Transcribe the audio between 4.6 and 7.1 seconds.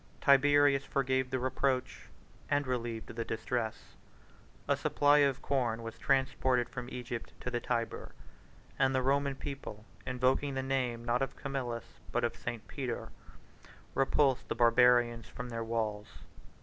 a supply of corn was transported from